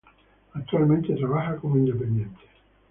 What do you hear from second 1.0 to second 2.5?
trabaja como independiente.